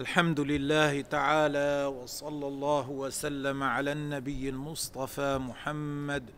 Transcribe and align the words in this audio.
الحمد 0.00 0.40
لله 0.40 1.00
تعالى 1.00 1.86
وصلى 1.86 2.48
الله 2.48 2.90
وسلم 2.90 3.62
على 3.62 3.92
النبي 3.92 4.48
المصطفى 4.48 5.38
محمد 5.38 6.30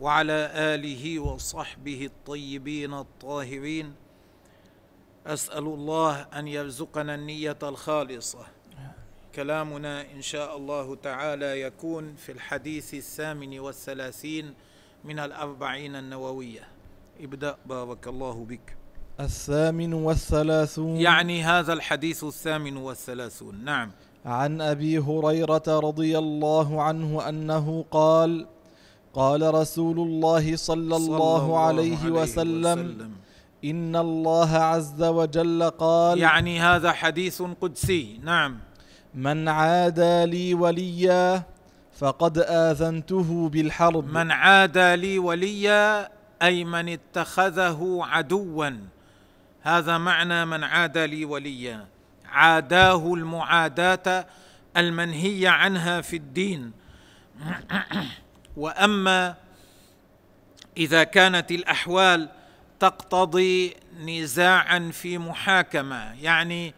وعلى 0.00 0.50
آله 0.54 1.18
وصحبه 1.18 2.06
الطيبين 2.06 2.94
الطاهرين. 2.94 3.94
أسأل 5.26 5.64
الله 5.64 6.20
أن 6.20 6.48
يرزقنا 6.48 7.14
النية 7.14 7.58
الخالصة. 7.62 8.46
كلامنا 9.34 10.12
إن 10.12 10.22
شاء 10.22 10.56
الله 10.56 10.94
تعالى 10.94 11.60
يكون 11.60 12.14
في 12.14 12.32
الحديث 12.32 12.94
الثامن 12.94 13.58
والثلاثين 13.58 14.54
من 15.04 15.18
الأربعين 15.18 15.96
النووية. 15.96 16.68
ابدأ 17.20 17.56
بارك 17.66 18.08
الله 18.08 18.44
بك. 18.44 18.79
الثامن 19.20 19.92
والثلاثون. 19.92 20.96
يعني 20.96 21.42
هذا 21.42 21.72
الحديث 21.72 22.24
الثامن 22.24 22.76
والثلاثون. 22.76 23.64
نعم. 23.64 23.90
عن 24.26 24.60
أبي 24.60 24.98
هريرة 24.98 25.62
رضي 25.68 26.18
الله 26.18 26.82
عنه 26.82 27.28
أنه 27.28 27.84
قال 27.90 28.46
قال 29.14 29.54
رسول 29.54 29.98
الله 29.98 30.56
صلى 30.56 30.96
الله 30.96 31.58
عليه 31.58 32.10
وسلم. 32.10 33.10
إن 33.64 33.96
الله 33.96 34.50
عز 34.56 35.02
وجل 35.02 35.70
قال 35.70 36.18
يعني 36.18 36.60
هذا 36.60 36.92
حديث 36.92 37.42
قدسي. 37.60 38.20
نعم. 38.24 38.58
من 39.14 39.48
عادى 39.48 40.26
لي 40.26 40.54
وليا 40.54 41.42
فقد 41.98 42.38
آذنته 42.38 43.48
بالحرب. 43.48 44.04
من 44.04 44.30
عادى 44.30 44.96
لي 44.96 45.18
وليا 45.18 46.08
أي 46.42 46.64
من 46.64 46.88
اتخذه 46.88 47.98
عدوا. 48.02 48.70
هذا 49.62 49.98
معنى 49.98 50.44
من 50.44 50.64
عادى 50.64 51.06
لي 51.06 51.24
وليا. 51.24 51.86
عاداه 52.26 53.14
المعاداة 53.14 54.26
المنهي 54.76 55.46
عنها 55.46 56.00
في 56.00 56.16
الدين. 56.16 56.72
وأما 58.56 59.34
إذا 60.76 61.04
كانت 61.04 61.50
الأحوال 61.50 62.28
تقتضي 62.80 63.76
نزاعا 64.00 64.90
في 64.92 65.18
محاكمة 65.18 66.22
يعني 66.22 66.74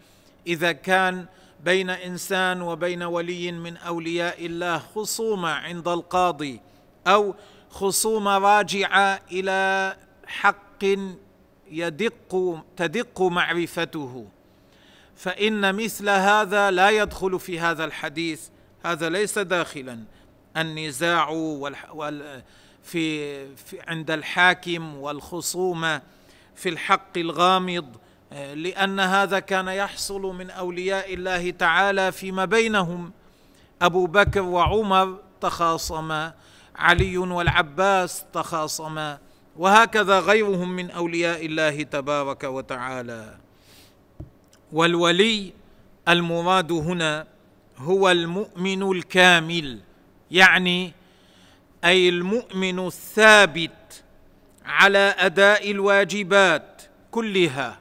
إذا 0.47 0.71
كان 0.71 1.25
بين 1.63 1.89
إنسان 1.89 2.61
وبين 2.61 3.03
ولي 3.03 3.51
من 3.51 3.77
أولياء 3.77 4.45
الله 4.45 4.77
خصومة 4.77 5.49
عند 5.49 5.87
القاضي 5.87 6.61
أو 7.07 7.35
خصومة 7.69 8.37
راجعة 8.37 9.19
إلى 9.31 9.95
حق 10.27 10.85
يدق 11.73 12.61
تدق 12.77 13.21
معرفته. 13.21 14.27
فإن 15.15 15.75
مثل 15.75 16.09
هذا 16.09 16.71
لا 16.71 16.89
يدخل 16.89 17.39
في 17.39 17.59
هذا 17.59 17.85
الحديث. 17.85 18.41
هذا 18.85 19.09
ليس 19.09 19.39
داخلا. 19.39 19.99
النزاع 20.57 21.29
في 22.83 23.35
عند 23.87 24.11
الحاكم 24.11 24.97
والخصومة 24.97 26.01
في 26.55 26.69
الحق 26.69 27.17
الغامض. 27.17 27.85
لأن 28.53 28.99
هذا 28.99 29.39
كان 29.39 29.67
يحصل 29.67 30.21
من 30.21 30.49
أولياء 30.49 31.13
الله 31.13 31.51
تعالى 31.51 32.11
فيما 32.11 32.45
بينهم. 32.45 33.11
أبو 33.81 34.05
بكر 34.05 34.41
وعمر 34.41 35.19
تخاصما 35.41 36.33
علي 36.75 37.17
والعباس 37.17 38.25
تخاصما. 38.33 39.19
وهكذا 39.57 40.19
غيرهم 40.19 40.69
من 40.75 40.91
أولياء 40.91 41.45
الله 41.45 41.83
تبارك 41.83 42.43
وتعالى. 42.43 43.37
والولي 44.73 45.53
المراد 46.07 46.71
هنا 46.71 47.27
هو 47.77 48.11
المؤمن 48.11 48.91
الكامل 48.91 49.79
يعني 50.31 50.91
أي 51.85 52.09
المؤمن 52.09 52.79
الثابت 52.87 54.03
على 54.65 55.15
أداء 55.17 55.71
الواجبات 55.71 56.81
كلها 57.11 57.79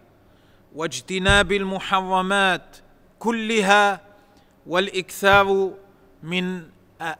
واجتناب 0.75 1.53
المحرمات 1.53 2.77
كلها 3.19 4.01
والإكثار 4.67 5.73
من 6.23 6.63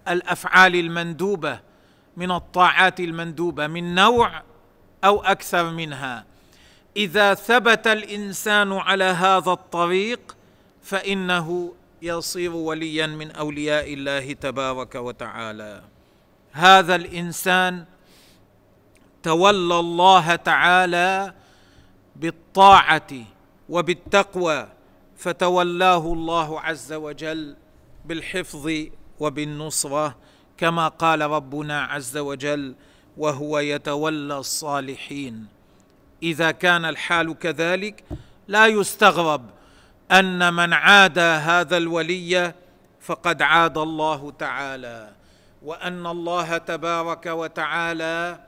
الأفعال 0.09 0.77
المندوبة 0.77 1.61
من 2.17 2.31
الطاعات 2.31 3.01
المندوبة 3.01 3.67
من 3.67 3.95
نوع 3.95 4.43
أو 5.05 5.23
أكثر 5.23 5.71
منها. 5.71 6.25
إذا 6.97 7.35
ثبت 7.35 7.87
الإنسان 7.87 8.73
على 8.73 9.05
هذا 9.05 9.53
الطريق 9.53 10.37
فإنه 10.83 11.73
يصير 12.03 12.53
وليا 12.53 13.07
من 13.07 13.31
أولياء 13.31 13.95
الله 13.95 14.33
تبارك 14.33 14.95
وتعالى. 14.95 15.83
هذا 16.53 16.95
الإنسان 16.95 17.85
تولى 19.23 19.79
الله 19.81 20.35
تعالى 20.35 21.35
بالطاعة 22.17 23.13
وبالتقوى 23.69 24.69
فتولاه 25.17 26.13
الله 26.13 26.61
عز 26.61 26.93
وجل 26.93 27.57
بالحفظ 28.05 28.71
وبالنصرة 29.21 30.17
كما 30.59 30.89
قال 30.89 31.21
ربنا 31.21 31.83
عز 31.83 32.17
وجل 32.17 32.75
وهو 33.17 33.59
يتولى 33.59 34.39
الصالحين. 34.39 35.47
إذا 36.23 36.51
كان 36.51 36.85
الحال 36.85 37.39
كذلك 37.39 38.05
لا 38.49 38.67
يستغرب 38.67 39.51
أن 40.13 40.55
من 40.55 40.73
عاد 40.73 41.19
هذا 41.19 41.77
الولي 41.77 42.55
فقد 43.01 43.43
عاد 43.43 43.79
الله 43.79 44.31
تعالى 44.31 45.11
وأن 45.63 46.07
الله 46.07 46.59
تبارك 46.59 47.27
وتعالى 47.27 48.41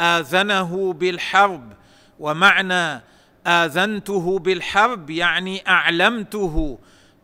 آذنه 0.00 0.92
بالحرب. 0.92 1.72
ومعنى 2.20 3.02
آذنته 3.46 4.38
بالحرب 4.38 5.10
يعني 5.10 5.68
أعلمته 5.68 6.78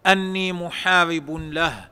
أني 0.07 0.53
محارب 0.53 1.31
له. 1.31 1.90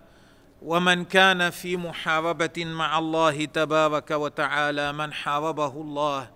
ومن 0.63 1.05
كان 1.05 1.51
في 1.51 1.77
محاربة 1.77 2.65
مع 2.65 2.99
الله 2.99 3.45
تبارك 3.45 4.11
وتعالى 4.11 4.93
من 4.93 5.13
حاربه 5.13 5.81
الله 5.81 6.31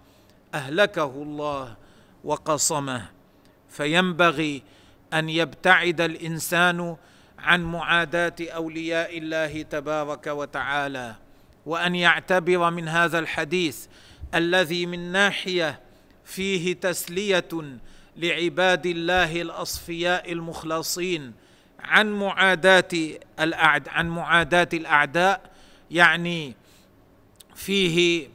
أهلكه 0.55 1.05
الله 1.23 1.77
وقصمه. 2.25 3.09
فينبغي 3.69 4.63
أن 5.13 5.29
يبتعد 5.29 6.01
الإنسان 6.01 6.97
عن 7.39 7.65
معاداة 7.65 8.35
أولياء 8.41 9.19
الله 9.19 9.63
تبارك 9.63 10.27
وتعالى 10.27 11.15
وأن 11.67 11.95
يعتبر 11.95 12.71
من 12.71 12.89
هذا 12.89 13.19
الحديث 13.19 13.87
الذي 14.35 14.87
من 14.87 15.13
ناحية 15.13 15.81
فيه 16.25 16.73
تسلية 16.73 17.49
لعباد 18.17 18.87
الله 18.87 19.43
الأصفياء 19.43 20.33
المخلصين 20.33 21.33
عن 21.83 22.13
معاداة 22.13 22.89
الأعد 23.41 23.89
عن 23.89 24.09
معاداة 24.09 24.69
الأعداء 24.73 25.41
يعني 25.91 26.55
فيه 27.55 28.29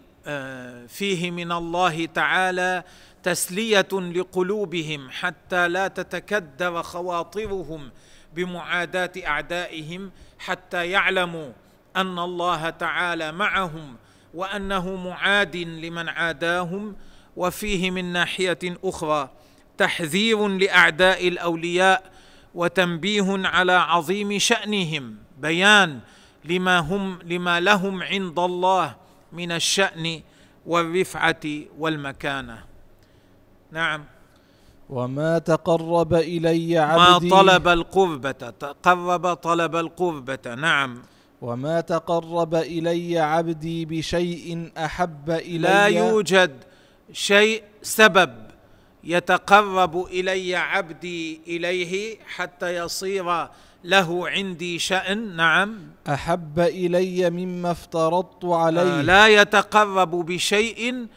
فيه 0.88 1.32
من 1.32 1.52
الله 1.52 2.06
تعالى 2.06 2.84
تسلية 3.24 3.88
لقلوبهم 3.92 5.10
حتى 5.12 5.68
لا 5.68 5.88
تتكدر 5.88 6.84
خواطرهم 6.84 7.90
بمعاداة 8.36 9.12
أعدائهم 9.26 10.12
حتى 10.40 10.90
يعلموا 10.90 11.52
أن 11.96 12.20
الله 12.20 12.70
تعالى 12.70 13.32
معهم 13.32 13.96
وأنه 14.34 14.96
معاد 14.96 15.56
لمن 15.56 16.10
عاداهم 16.10 16.96
وفيه 17.38 17.92
من 17.92 18.06
ناحية 18.14 18.60
أخرى 18.84 19.30
تحذير 19.78 20.48
لأعداء 20.48 21.28
الأولياء 21.28 22.17
وتنبيه 22.58 23.48
على 23.48 23.72
عظيم 23.72 24.40
شأنهم. 24.40 25.16
بيان 25.38 26.00
لما 26.46 26.80
هم 26.80 27.20
لما 27.24 27.60
لهم 27.60 28.04
عند 28.04 28.40
الله 28.40 28.96
من 29.34 29.52
الشأن 29.52 30.22
والرفعة 30.66 31.46
والمكانة. 31.80 32.58
نعم. 33.72 34.04
وما 34.90 35.38
تقرب 35.40 36.14
إلي 36.14 36.78
عبدي 36.78 37.30
ما 37.30 37.42
طلب 37.42 37.68
القربة 37.68 38.32
تقرب 38.32 39.34
طلب 39.34 39.76
القربة. 39.76 40.56
نعم. 40.56 41.02
وما 41.42 41.82
تقرب 41.82 42.56
إلي 42.56 43.20
عبدي 43.20 43.86
بشيء 43.86 44.72
أحب 44.78 45.30
الي 45.30 45.58
لا 45.58 45.86
يوجد 45.86 46.64
شيء 47.14 47.64
سبب 47.82 48.48
يتقرب 49.08 50.06
إلي 50.06 50.56
عبدي 50.56 51.42
إليه 51.48 52.18
حتى 52.36 52.76
يصير 52.76 53.48
له 53.84 54.30
عندي 54.30 54.80
شأن. 54.80 55.36
نعم. 55.36 55.80
أحب 56.10 56.60
إلي 56.60 57.30
مما 57.30 57.72
افترضت 57.72 58.46
عليه. 58.46 59.00
آه 59.00 59.02
لا 59.02 59.28
يتقرب 59.28 60.12
بشيء 60.26 61.08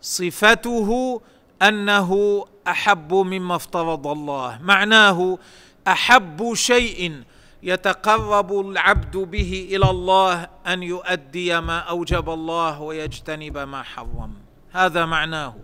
صفته 0.00 1.20
أنه 1.62 2.44
أحب 2.68 3.14
مما 3.14 3.56
افترض 3.56 4.06
الله. 4.06 4.58
معناه 4.62 5.38
أحب 5.88 6.54
شيء 6.54 7.22
يتقرب 7.62 8.60
العبد 8.60 9.16
به 9.16 9.68
إلى 9.72 9.90
الله 9.90 10.48
أن 10.66 10.82
يؤدي 10.82 11.60
ما 11.60 11.78
أوجب 11.78 12.30
الله 12.30 12.80
ويجتنب 12.80 13.58
ما 13.58 13.82
حرم. 13.82 14.34
هذا 14.72 15.06
معناه. 15.06 15.54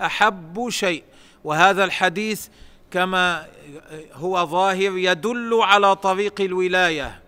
أحب 0.00 0.68
شيء. 0.68 1.04
وهذا 1.44 1.84
الحديث 1.84 2.48
كما 2.90 3.46
هو 4.12 4.46
ظاهر 4.46 4.96
يدل 4.98 5.54
على 5.62 5.96
طريق 5.96 6.40
الولاية. 6.40 7.20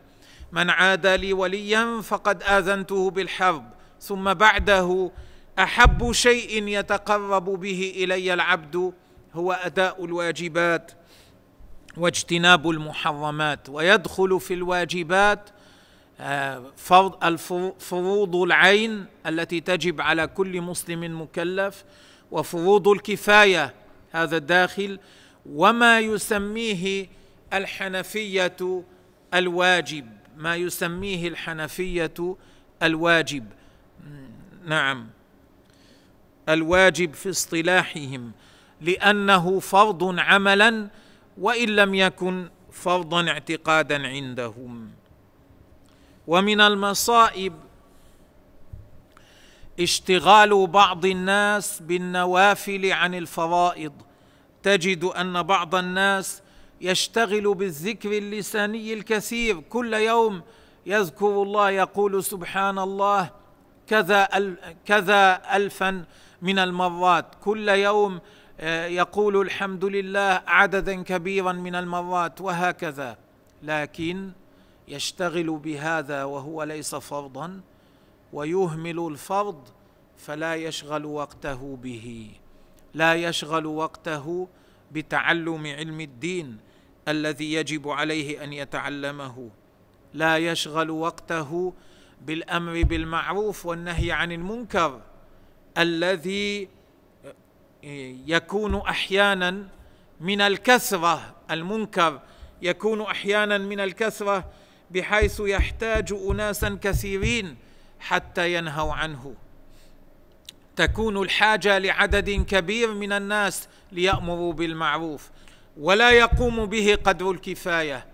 من 0.52 0.70
عاد 0.70 1.06
لي 1.06 1.32
وليا 1.32 2.00
فقد 2.00 2.42
آذنته 2.42 3.10
بالحرب 3.10 3.64
ثم 4.00 4.34
بعده 4.34 5.10
أحب 5.58 6.12
شيء 6.12 6.68
يتقرب 6.68 7.44
به 7.44 7.92
إلي 7.96 8.34
العبد 8.34 8.92
هو 9.34 9.52
أداء 9.52 10.04
الواجبات 10.04 10.92
واجتناب 11.96 12.70
المحرمات. 12.70 13.68
ويدخل 13.68 14.40
في 14.40 14.54
الواجبات 14.54 15.50
آه، 16.20 16.62
فروض 17.78 18.36
العين 18.36 19.06
التي 19.26 19.60
تجب 19.60 20.00
على 20.00 20.26
كل 20.26 20.60
مسلم 20.60 21.22
مكلف 21.22 21.84
وفروض 22.30 22.88
الكفاية 22.88 23.74
هذا 24.14 24.36
الداخل 24.36 24.98
وما 25.46 26.00
يسميه 26.00 27.06
الحنفية 27.52 28.84
الواجب. 29.34 30.06
ما 30.36 30.56
يسميه 30.56 31.28
الحنفية 31.28 32.36
الواجب. 32.82 33.46
نعم. 34.66 35.06
الواجب 36.48 37.14
في 37.14 37.30
اصطلاحهم. 37.30 38.32
لأنه 38.80 39.60
فرض 39.60 40.18
عملا 40.18 40.88
وإن 41.38 41.68
لم 41.68 41.94
يكن 41.94 42.48
فرضا 42.72 43.28
اعتقادا 43.28 44.06
عندهم. 44.06 44.90
ومن 46.26 46.60
المصائب 46.60 47.52
اشتغال 49.80 50.66
بعض 50.66 51.04
الناس 51.04 51.80
بالنوافل 51.82 52.92
عن 52.92 53.14
الفرائض. 53.14 53.92
تجد 54.62 55.04
أن 55.04 55.42
بعض 55.42 55.74
الناس 55.74 56.42
يشتغل 56.80 57.54
بالذكر 57.54 58.18
اللساني 58.18 58.94
الكثير. 58.94 59.60
كل 59.60 59.94
يوم 59.94 60.42
يذكر 60.86 61.42
الله 61.42 61.70
يقول 61.70 62.24
سبحان 62.24 62.78
الله 62.78 63.30
كذا 63.86 64.28
كذا 64.86 65.42
الفا 65.56 66.04
من 66.42 66.58
المرات. 66.58 67.26
كل 67.44 67.68
يوم 67.68 68.20
آه، 68.60 68.86
يقول 68.86 69.40
الحمد 69.40 69.84
لله 69.84 70.42
عددا 70.46 71.02
كبيرا 71.02 71.52
من 71.52 71.74
المرات 71.74 72.40
وهكذا. 72.40 73.16
لكن 73.62 74.30
يشتغل 74.88 75.50
بهذا 75.50 76.24
وهو 76.24 76.62
ليس 76.62 76.94
فرضا. 76.94 77.60
ويهمل 78.34 79.06
الفرض 79.06 79.68
فلا 80.16 80.54
يشغل 80.54 81.04
وقته 81.04 81.78
به. 81.82 82.30
لا 82.94 83.14
يشغل 83.14 83.66
وقته 83.66 84.48
بتعلم 84.92 85.66
علم 85.66 86.00
الدين 86.00 86.58
الذي 87.08 87.52
يجب 87.52 87.88
عليه 87.88 88.44
أن 88.44 88.52
يتعلمه. 88.52 89.50
لا 90.14 90.38
يشغل 90.38 90.90
وقته 90.90 91.72
بالأمر 92.26 92.82
بالمعروف 92.82 93.66
والنهي 93.66 94.12
عن 94.12 94.32
المنكر 94.32 95.00
الذي 95.78 96.68
يكون 98.26 98.74
أحيانا 98.74 99.68
من 100.20 100.40
الكثرة 100.40 101.34
المنكر 101.50 102.20
يكون 102.62 103.00
أحيانا 103.00 103.58
من 103.58 103.80
الكثرة 103.80 104.50
بحيث 104.90 105.40
يحتاج 105.40 106.12
اناسا 106.12 106.78
كثيرين 106.82 107.56
حتى 108.04 108.54
ينهوا 108.54 108.94
عنه. 108.94 109.34
تكون 110.76 111.22
الحاجة 111.22 111.78
لعدد 111.78 112.30
كبير 112.30 112.94
من 112.94 113.12
الناس 113.12 113.68
ليأمروا 113.92 114.52
بالمعروف 114.52 115.30
ولا 115.80 116.10
يقوم 116.10 116.66
به 116.66 116.98
قدر 117.04 117.30
الكفاية. 117.30 118.06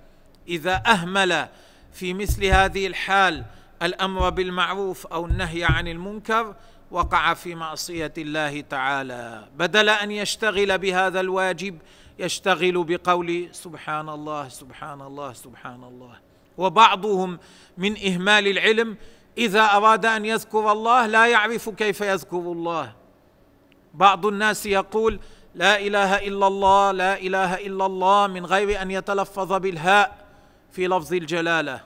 إذا 0.49 0.83
أهمل 0.87 1.49
في 1.93 2.15
مثل 2.15 2.45
هذه 2.45 2.87
الحال 2.87 3.45
الأمر 3.83 4.31
بالمعروف 4.31 5.07
أو 5.07 5.27
النهي 5.27 5.65
عن 5.65 5.89
المنكر 5.89 6.55
وقع 6.91 7.35
في 7.35 7.55
معصية 7.55 8.13
الله 8.19 8.61
تعالى. 8.61 9.49
بدل 9.57 9.89
أن 9.89 10.11
يشتغل 10.11 10.79
بهذا 10.79 11.21
الواجب 11.21 11.79
يشتغل 12.19 12.85
بقول 12.85 13.49
سبحان 13.53 14.09
الله 14.09 14.49
سبحان 14.49 15.01
الله 15.01 15.33
سبحان 15.33 15.85
الله. 15.85 16.17
وبعضهم 16.59 17.39
من 17.79 17.97
إهمال 18.07 18.49
العلم 18.49 18.97
إذا 19.39 19.65
أراد 19.65 20.07
أن 20.07 20.25
يذكر 20.25 20.73
الله 20.73 21.07
لا 21.07 21.27
يعرف 21.27 21.69
كيف 21.69 22.01
يذكر 22.01 22.37
الله. 22.39 22.93
بعض 23.95 24.27
الناس 24.27 24.67
يقول 24.67 25.21
لا 25.55 25.81
إله 25.81 26.17
إلا 26.17 26.47
الله 26.47 26.91
لا 26.91 27.19
إله 27.19 27.55
إلا 27.55 27.87
الله 27.87 28.27
من 28.27 28.47
غير 28.47 28.83
أن 28.83 28.91
يتلفظ 28.91 29.53
بالهاء 29.53 30.27
في 30.71 30.87
لفظ 30.87 31.15
الجلالة. 31.15 31.81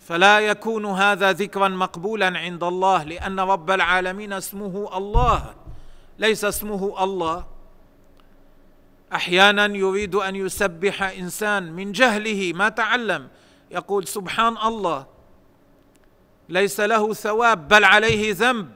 فلا 0.00 0.40
يكون 0.40 0.86
هذا 0.86 1.32
ذكرا 1.32 1.68
مقبولا 1.68 2.38
عند 2.38 2.64
الله 2.64 3.02
لأن 3.02 3.40
رب 3.40 3.70
العالمين 3.70 4.32
اسمه 4.32 4.96
الله 4.96 5.54
ليس 6.18 6.44
اسمه 6.44 7.04
الله. 7.04 7.44
أحيانا 9.14 9.66
يريد 9.66 10.14
أن 10.14 10.36
يسبح 10.36 11.02
إنسان 11.02 11.72
من 11.72 11.92
جهله 11.92 12.52
ما 12.52 12.68
تعلم 12.68 13.28
يقول 13.70 14.06
سبحان 14.06 14.56
الله. 14.56 15.17
ليس 16.48 16.80
له 16.80 17.14
ثواب 17.14 17.68
بل 17.68 17.84
عليه 17.84 18.34
ذنب 18.34 18.70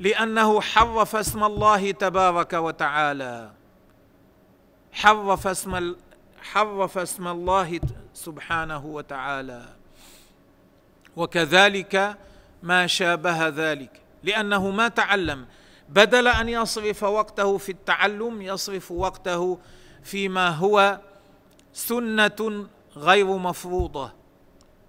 لأنه 0.00 0.60
حرف 0.60 1.16
اسم 1.16 1.44
الله 1.44 1.90
تبارك 1.90 2.52
وتعالى. 2.52 3.50
حرف 4.92 5.46
اسم 5.46 5.94
حرف 6.42 6.98
اسم 6.98 7.28
الله 7.28 7.80
سبحانه 8.14 8.86
وتعالى. 8.86 9.64
وكذلك 11.16 12.16
ما 12.62 12.86
شابه 12.86 13.48
ذلك 13.48 14.00
لأنه 14.22 14.70
ما 14.70 14.88
تعلم. 14.88 15.46
بدل 15.88 16.28
أن 16.28 16.48
يصرف 16.48 17.02
وقته 17.02 17.58
في 17.58 17.72
التعلم 17.72 18.42
يصرف 18.42 18.92
وقته 18.92 19.58
فيما 20.04 20.48
هو 20.48 21.00
سنة 21.72 22.66
غير 22.96 23.26
مفروضة. 23.26 24.12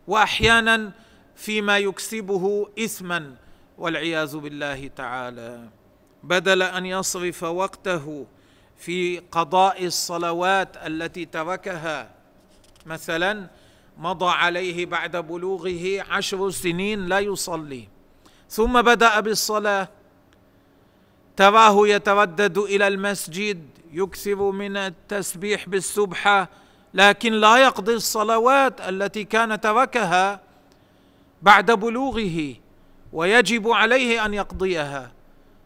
واحيانا 0.08 0.92
فيما 1.38 1.78
يكسبه 1.78 2.68
اثما 2.80 3.36
والعياذ 3.78 4.38
بالله 4.38 4.88
تعالى. 4.88 5.70
بدل 6.24 6.62
أن 6.62 6.86
يصرف 6.86 7.44
وقته 7.44 8.26
في 8.78 9.20
قضاء 9.32 9.86
الصلوات 9.86 10.78
التي 10.78 11.26
تركها 11.26 12.10
مثلا 12.86 13.48
مضى 13.98 14.30
عليه 14.30 14.86
بعد 14.86 15.18
بلوغه 15.18 16.06
عشر 16.10 16.50
سنين 16.50 17.06
لا 17.06 17.20
يصلي 17.20 17.88
ثم 18.50 18.82
بدأ 18.82 19.20
بالصلاة 19.20 19.88
تراه 21.36 21.88
يتردد 21.88 22.58
إلى 22.58 22.88
المسجد 22.88 23.66
يكثر 23.94 24.52
من 24.52 24.78
التسبيح 24.78 25.70
بالسبحه 25.70 26.50
لكن 26.94 27.34
لا 27.34 27.58
يقضي 27.58 27.94
الصلوات 27.94 28.82
التي 28.82 29.24
كان 29.24 29.62
تركها 29.62 30.47
بعد 31.42 31.72
بلوغه 31.72 32.56
ويجب 33.14 33.68
عليه 33.68 34.26
أن 34.26 34.34
يقضيها. 34.34 35.12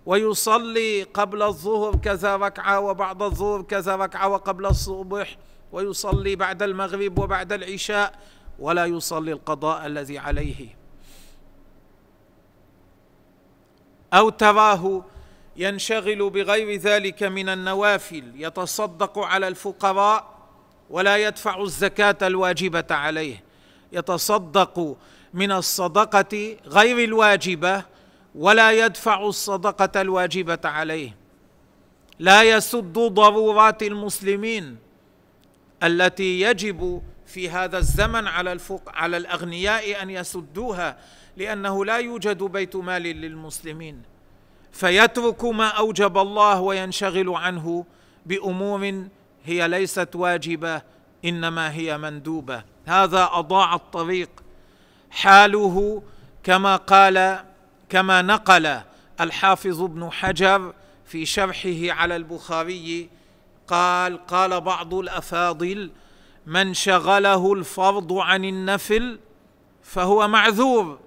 ويصلي 0.05 1.03
قبل 1.03 1.41
الظهر 1.43 1.95
كذا 1.95 2.35
ركعة 2.35 2.79
وبعد 2.79 3.21
الظهر 3.21 3.61
كذا 3.61 3.95
ركعة 3.95 4.27
وقبل 4.27 4.65
الصبح. 4.65 5.37
ويصلي 5.71 6.35
بعد 6.35 6.63
المغرب 6.63 7.19
وبعد 7.19 7.53
العشاء 7.53 8.19
ولا 8.59 8.85
يصلي 8.85 9.31
القضاء 9.31 9.85
الذي 9.85 10.17
عليه. 10.17 10.77
أو 14.13 14.29
تراه 14.29 15.03
ينشغل 15.57 16.29
بغير 16.29 16.79
ذلك 16.79 17.23
من 17.23 17.49
النوافل 17.49 18.31
يتصدق 18.35 19.19
على 19.19 19.47
الفقراء 19.47 20.31
ولا 20.89 21.17
يدفع 21.17 21.61
الزكاة 21.61 22.17
الواجبة 22.21 22.85
عليه. 22.89 23.43
يتصدق 23.91 24.97
من 25.33 25.51
الصدقة 25.51 26.57
غير 26.65 27.03
الواجبة 27.03 27.83
ولا 28.35 28.71
يدفع 28.71 29.25
الصدقة 29.25 30.01
الواجبة 30.01 30.59
عليه. 30.63 31.15
لا 32.19 32.43
يسد 32.43 32.93
ضرورات 32.93 33.83
المسلمين 33.83 34.77
التي 35.83 36.41
يجب 36.41 37.01
في 37.25 37.49
هذا 37.49 37.77
الزمن 37.77 38.27
على 38.27 38.51
الفق 38.51 38.81
على 38.87 39.17
الأغنياء 39.17 40.03
أن 40.03 40.09
يسدوها 40.09 40.97
لأنه 41.37 41.85
لا 41.85 41.97
يوجد 41.97 42.43
بيت 42.43 42.75
مال 42.75 43.01
للمسلمين. 43.01 44.01
فيترك 44.71 45.45
ما 45.45 45.67
أوجب 45.67 46.17
الله 46.17 46.61
وينشغل 46.61 47.29
عنه 47.29 47.85
بأمور 48.25 49.03
هي 49.45 49.67
ليست 49.67 50.15
واجبة 50.15 50.81
إنما 51.25 51.73
هي 51.73 51.97
مندوبة. 51.97 52.63
هذا 52.85 53.29
اضاع 53.33 53.75
الطريق 53.75 54.29
حاله 55.11 56.03
كما 56.43 56.75
قال 56.75 57.39
كما 57.89 58.21
نقل 58.21 58.81
الحافظ 59.21 59.81
ابن 59.81 60.11
حجر 60.11 60.73
في 61.05 61.25
شرحه 61.25 61.91
على 61.99 62.15
البخاري 62.15 63.09
قال 63.67 64.25
قال 64.27 64.61
بعض 64.61 64.93
الأفاضل 64.93 65.91
من 66.45 66.73
شغله 66.73 67.53
الفرض 67.53 68.13
عن 68.13 68.45
النفل 68.45 69.19
فهو 69.83 70.27
معذور 70.27 70.99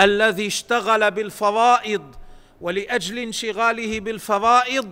الذي 0.00 0.46
اشتغل 0.46 1.10
بالفرائض 1.10 2.14
ولأجل 2.60 3.18
انشغاله 3.18 4.00
بالفرائض 4.00 4.88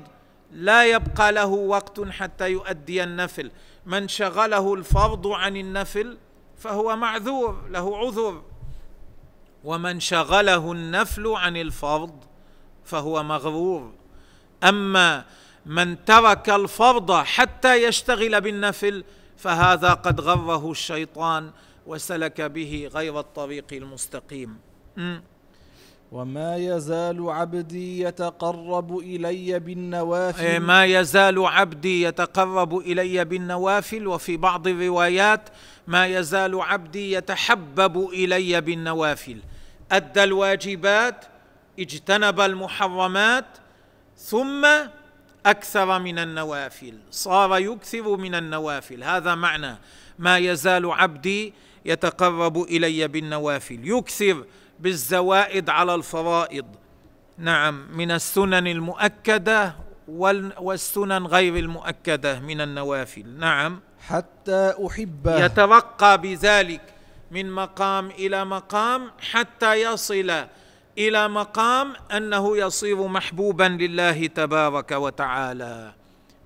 لا 0.53 0.85
يبقى 0.87 1.33
له 1.33 1.47
وقت 1.47 2.09
حتى 2.09 2.51
يؤدي 2.51 3.03
النفل 3.03 3.51
من 3.87 4.09
شغله 4.09 4.75
الفرض 4.75 5.27
عن 5.27 5.57
النفل 5.57 6.19
فهو 6.59 6.97
معذور 6.97 7.69
له 7.71 7.99
عذر. 7.99 8.43
ومن 9.65 10.01
شغله 10.01 10.73
النفل 10.73 11.27
عن 11.27 11.57
الفرض 11.57 12.25
فهو 12.85 13.23
مغرور. 13.23 13.93
أما 14.65 15.25
من 15.67 16.05
ترك 16.05 16.51
الفرض 16.51 17.13
حتى 17.13 17.85
يشتغل 17.85 18.41
بالنفل 18.41 19.05
فهذا 19.37 19.93
قد 19.93 20.21
غره 20.21 20.71
الشيطان 20.71 21.51
وسلك 21.87 22.41
به 22.41 22.91
غير 22.95 23.21
الطريق 23.21 23.67
المستقيم. 23.73 24.59
وما 26.13 26.57
يزال 26.57 27.31
عبدي 27.31 28.01
يتقرب 28.01 28.99
الي 28.99 29.59
بالنوافل 29.59 30.45
إيه، 30.45 30.59
ما 30.59 30.85
يزال 30.85 31.47
عبدي 31.47 32.03
يتقرب 32.03 32.79
الي 32.79 33.25
بالنوافل 33.25 34.07
وفي 34.07 34.37
بعض 34.37 34.67
الروايات 34.69 35.49
ما 35.87 36.07
يزال 36.07 36.61
عبدي 36.61 37.13
يتحبب 37.13 38.09
الي 38.13 38.61
بالنوافل. 38.61 39.39
أدى 39.93 40.25
الواجبات 40.25 41.25
اجتنب 41.79 42.41
المحرمات 42.41 43.47
ثم 44.17 44.67
أكثر 45.47 45.99
من 45.99 46.19
النوافل 46.19 46.99
صار 47.11 47.59
يكثر 47.59 48.17
من 48.17 48.35
النوافل. 48.35 49.05
هذا 49.05 49.35
معنى 49.35 49.79
ما 50.19 50.39
يزال 50.39 50.91
عبدي 50.91 51.55
يتقرب 51.85 52.63
إلي 52.63 53.09
بالنوافل. 53.09 53.81
يكثر 53.89 54.45
بالزوائد 54.81 55.71
على 55.71 55.95
الفرائض. 55.95 56.67
نعم 57.39 57.87
من 57.97 58.11
السنن 58.11 58.67
المؤكدة 58.67 59.75
والسنن 60.59 61.27
غير 61.27 61.57
المؤكدة 61.57 62.41
من 62.41 62.61
النوافل. 62.61 63.27
نعم. 63.39 63.81
حتى 64.07 64.75
أحبه. 64.87 65.45
يترقى 65.45 66.21
بذلك 66.21 66.81
من 67.31 67.51
مقام 67.51 68.11
إلى 68.11 68.45
مقام 68.45 69.11
حتى 69.31 69.75
يصل 69.75 70.33
إلى 70.99 71.29
مقام 71.29 71.93
أنه 72.13 72.57
يصير 72.57 73.07
محبوبا 73.07 73.65
لله 73.65 74.27
تبارك 74.27 74.91
وتعالى. 74.93 75.93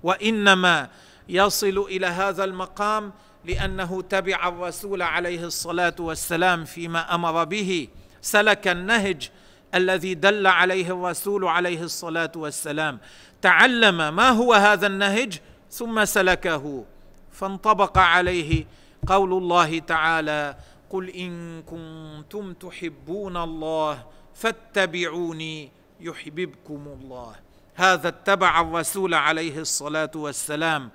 وإنما 0.03 0.89
يصل 1.29 1.77
إلى 1.89 2.07
هذا 2.07 2.43
المقام 2.43 3.11
لأنه 3.45 4.01
تبع 4.01 4.47
الرسول 4.47 5.01
عليه 5.01 5.45
الصلاة 5.45 5.95
والسلام 5.99 6.65
فيما 6.65 7.15
أمر 7.15 7.43
به. 7.43 7.87
سلك 8.21 8.67
النهج 8.67 9.29
الذي 9.75 10.13
دل 10.13 10.47
عليه 10.47 10.91
الرسول 10.91 11.45
عليه 11.47 11.83
الصلاة 11.83 12.31
والسلام. 12.35 12.99
تعلم 13.41 14.15
ما 14.15 14.29
هو 14.29 14.53
هذا 14.53 14.87
النهج 14.87 15.39
ثم 15.71 16.05
سلكه. 16.05 16.85
فانطبق 17.31 17.97
عليه 17.97 18.65
قول 19.07 19.33
الله 19.33 19.79
تعالى 19.79 20.55
قل 20.89 21.09
إن 21.09 21.61
كنتم 21.61 22.53
تحبون 22.53 23.37
الله 23.37 24.03
فاتبعوني 24.35 25.71
يحببكم 25.99 26.97
الله. 27.01 27.35
هذا 27.75 28.07
اتبع 28.07 28.61
الرسول 28.61 29.13
عليه 29.13 29.59
الصلاة 29.59 30.11
والسلام. 30.15 30.89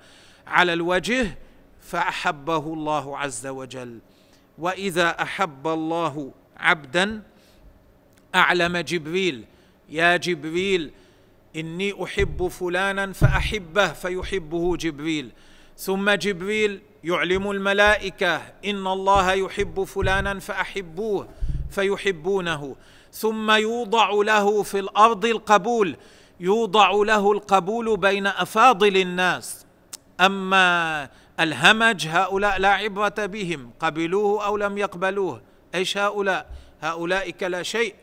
على 0.47 0.73
الوجه 0.73 1.37
فأحبه 1.81 2.73
الله 2.73 3.17
عز 3.17 3.47
وجل. 3.47 3.99
وإذا 4.57 5.21
أحب 5.21 5.67
الله 5.67 6.31
عبدا 6.57 7.21
أعلم 8.35 8.77
جبريل 8.77 9.45
يا 9.89 10.17
جبريل 10.17 10.91
إني 11.55 12.03
أحب 12.03 12.47
فلانا 12.47 13.13
فأحبه 13.13 13.87
فيحبه 13.93 14.77
جبريل. 14.77 15.31
ثم 15.77 16.11
جبريل 16.11 16.81
يعلم 17.03 17.51
الملائكة 17.51 18.37
إن 18.65 18.87
الله 18.87 19.33
يحب 19.33 19.83
فلانا 19.83 20.39
فأحبوه 20.39 21.29
فيحبونه. 21.69 22.75
ثم 23.11 23.51
يوضع 23.51 24.09
له 24.11 24.63
في 24.63 24.79
الأرض 24.79 25.25
القبول 25.25 25.95
يوضع 26.39 26.91
له 26.91 27.31
القبول 27.31 27.97
بين 27.97 28.27
أفاضل 28.27 28.97
الناس. 28.97 29.65
أما 30.19 31.09
الهمج 31.39 32.07
هؤلاء 32.07 32.59
لا 32.59 32.69
عبرة 32.69 33.25
بهم 33.25 33.71
قبلوه 33.79 34.45
أو 34.45 34.57
لم 34.57 34.77
يقبلوه. 34.77 35.41
إيش 35.75 35.97
هؤلاء؟ 35.97 36.49
هؤلاء 36.81 37.47
لا 37.47 37.63
شيء. 37.63 37.95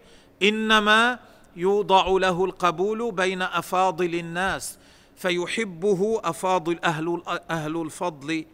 إنما 0.42 1.18
يوضع 1.56 2.06
له 2.06 2.44
القبول 2.44 3.12
بين 3.12 3.42
أفاضل 3.42 4.14
الناس 4.14 4.78
فيحبه 5.16 6.20
أفاضل 6.24 6.78
أهل 6.84 7.22
أهل 7.50 7.82
الفضل 7.82 8.44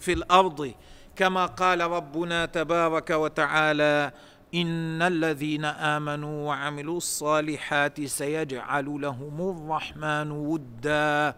في 0.00 0.12
الأرض. 0.12 0.72
كما 1.16 1.46
قال 1.46 1.80
ربنا 1.80 2.46
تبارك 2.46 3.10
وتعالى 3.10 4.12
إن 4.54 5.02
الذين 5.02 5.64
آمنوا 5.64 6.48
وعملوا 6.48 6.96
الصالحات 6.96 8.00
سيجعل 8.04 9.00
لهم 9.00 9.56
الرحمن 9.56 10.30
ودا. 10.30 11.34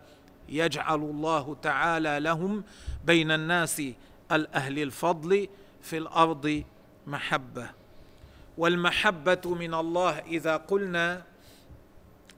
يجعل 0.49 1.01
الله 1.01 1.57
تعالى 1.63 2.21
لهم 2.21 2.65
بين 3.05 3.31
الناس 3.31 3.83
الأهل 4.33 4.79
الفضل 4.79 5.49
في 5.83 5.99
الأرض 5.99 6.65
محبة. 7.07 7.71
والمحبة 8.59 9.41
من 9.45 9.75
الله 9.75 10.19
إذا 10.19 10.57
قلنا 10.57 11.23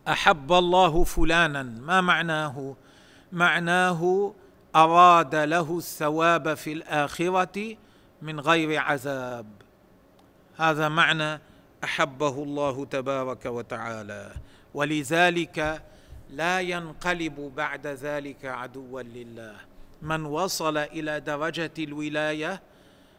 أحب 0.08 0.52
الله 0.52 1.04
فلانا 1.04 1.62
ما 1.62 2.00
معناه؟ 2.00 2.76
معناه 3.32 4.32
أراد 4.76 5.34
له 5.34 5.78
الثواب 5.78 6.54
في 6.54 6.72
الآخرة 6.72 7.76
من 8.22 8.40
غير 8.40 8.80
عذاب. 8.80 9.46
هذا 10.56 10.88
معنى 10.88 11.40
أحبه 11.84 12.42
الله 12.42 12.84
تبارك 12.84 13.46
وتعالى. 13.46 14.32
ولذلك 14.74 15.82
لا 16.30 16.60
ينقلب 16.60 17.52
بعد 17.56 17.86
ذلك 17.86 18.44
عدوا 18.44 19.02
لله. 19.02 19.54
من 20.02 20.24
وصل 20.24 20.76
إلى 20.76 21.20
درجة 21.20 21.72
الولاية 21.78 22.62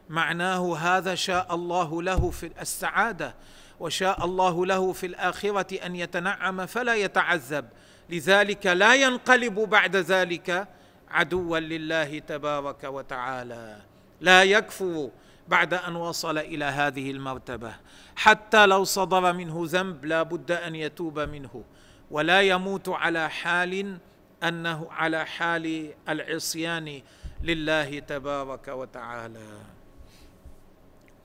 معناه 0.09 0.77
هذا 0.77 1.15
شاء 1.15 1.55
الله 1.55 2.01
له 2.01 2.29
في 2.29 2.51
السعادة 2.61 3.35
وشاء 3.79 4.25
الله 4.25 4.65
له 4.65 4.93
في 4.93 5.05
الآخرة 5.05 5.85
أن 5.85 5.95
يتنعم 5.95 6.65
فلا 6.65 6.95
يتعذب. 6.95 7.65
لذلك 8.09 8.65
لا 8.65 8.95
ينقلب 8.95 9.55
بعد 9.59 9.95
ذلك 9.95 10.67
عدوا 11.11 11.59
لله 11.59 12.19
تبارك 12.19 12.83
وتعالى. 12.83 13.77
لا 14.21 14.43
يكفر 14.43 15.09
بعد 15.47 15.73
أن 15.73 15.95
وصل 15.95 16.37
إلى 16.37 16.65
هذه 16.65 17.11
المرتبة. 17.11 17.73
حتى 18.15 18.65
لو 18.65 18.83
صدر 18.83 19.33
منه 19.33 19.61
ذنب 19.65 20.05
لا 20.05 20.23
بد 20.23 20.51
أن 20.51 20.75
يتوب 20.75 21.19
منه. 21.19 21.63
ولا 22.11 22.41
يموت 22.41 22.89
على 22.89 23.29
حال 23.29 23.97
أنه 24.43 24.87
على 24.91 25.25
حال 25.25 25.93
العصيان 26.09 27.01
لله 27.43 27.99
تبارك 27.99 28.67
وتعالى. 28.67 29.59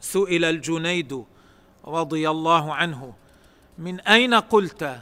سئل 0.00 0.44
الجنيد 0.44 1.24
رضي 1.84 2.30
الله 2.30 2.74
عنه 2.74 3.14
من 3.78 4.00
أين 4.00 4.34
قلت 4.34 5.00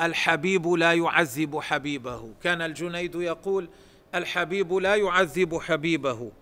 الحبيب 0.00 0.68
لا 0.68 0.92
يعذب 0.92 1.60
حبيبه؟ 1.60 2.32
كان 2.42 2.62
الجنيد 2.62 3.14
يقول 3.14 3.68
الحبيب 4.14 4.72
لا 4.72 4.94
يعذب 4.94 5.58
حبيبه. 5.60 6.32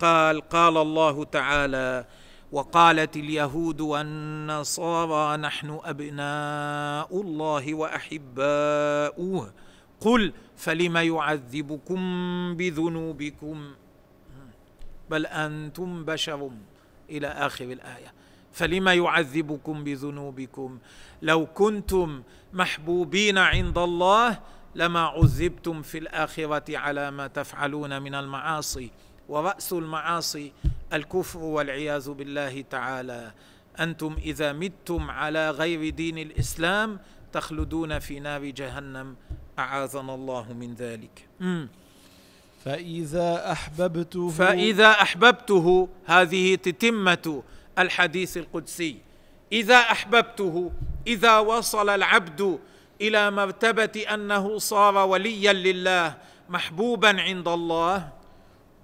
قال 0.00 0.40
قال 0.48 0.76
الله 0.76 1.24
تعالى 1.24 2.06
وقالت 2.54 3.16
اليهود 3.16 3.80
والنصارى 3.80 5.36
نحن 5.36 5.80
أبناء 5.84 7.20
الله 7.20 7.74
وأحباؤه. 7.74 9.52
قل 10.00 10.32
فلم 10.56 10.96
يعذبكم 10.96 11.98
بذنوبكم؟ 12.56 13.74
بل 15.10 15.26
أنتم 15.26 16.04
بشر 16.04 16.50
إلى 17.10 17.26
آخر 17.26 17.64
الآية. 17.64 18.12
فلم 18.52 18.88
يعذبكم 18.88 19.84
بذنوبكم؟ 19.84 20.78
لو 21.22 21.46
كنتم 21.46 22.22
محبوبين 22.52 23.38
عند 23.38 23.78
الله 23.78 24.38
لما 24.74 25.00
عذبتم 25.00 25.82
في 25.82 25.98
الآخرة 25.98 26.78
على 26.78 27.10
ما 27.10 27.26
تفعلون 27.26 28.02
من 28.02 28.14
المعاصي. 28.14 28.90
وراس 29.28 29.72
المعاصي 29.72 30.52
الكفر 30.92 31.38
والعياذ 31.38 32.10
بالله 32.10 32.64
تعالى. 32.70 33.32
أنتم 33.80 34.16
إذا 34.22 34.52
متم 34.52 35.10
على 35.10 35.50
غير 35.50 35.90
دين 35.90 36.18
الإسلام 36.18 37.00
تخلدون 37.32 37.98
في 37.98 38.20
نار 38.20 38.44
جهنم. 38.44 39.16
أعاذنا 39.58 40.14
الله 40.14 40.52
من 40.52 40.74
ذلك. 40.74 41.28
فإذا 42.64 43.52
أحببته 43.52 44.28
فإذا 44.28 44.90
أحببته 44.90 45.88
هذه 46.04 46.54
تتمة 46.54 47.42
الحديث 47.78 48.36
القدسي. 48.36 48.96
إذا 49.52 49.76
أحببته 49.76 50.72
إذا 51.06 51.38
وصل 51.38 51.88
العبد 51.88 52.58
إلى 53.00 53.30
مرتبة 53.30 54.04
أنه 54.14 54.58
صار 54.58 54.96
وليا 55.06 55.52
لله 55.52 56.16
محبوبا 56.48 57.20
عند 57.20 57.48
الله 57.48 58.08